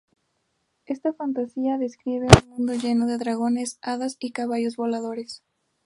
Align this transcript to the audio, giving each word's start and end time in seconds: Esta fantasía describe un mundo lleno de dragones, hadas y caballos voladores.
Esta 0.87 1.13
fantasía 1.13 1.77
describe 1.77 2.25
un 2.25 2.49
mundo 2.49 2.73
lleno 2.73 3.05
de 3.05 3.19
dragones, 3.19 3.77
hadas 3.83 4.17
y 4.19 4.31
caballos 4.31 4.75
voladores. 4.75 5.43